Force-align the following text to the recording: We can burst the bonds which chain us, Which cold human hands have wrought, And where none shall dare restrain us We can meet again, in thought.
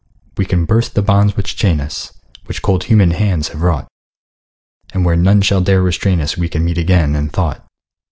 We 0.35 0.45
can 0.45 0.65
burst 0.65 0.95
the 0.95 1.03
bonds 1.03 1.37
which 1.37 1.55
chain 1.55 1.79
us, 1.79 2.11
Which 2.45 2.63
cold 2.63 2.85
human 2.85 3.11
hands 3.11 3.49
have 3.49 3.61
wrought, 3.61 3.87
And 4.95 5.05
where 5.05 5.15
none 5.15 5.41
shall 5.43 5.61
dare 5.61 5.83
restrain 5.83 6.19
us 6.21 6.35
We 6.35 6.49
can 6.49 6.65
meet 6.65 6.79
again, 6.79 7.15
in 7.15 7.29
thought. 7.29 7.63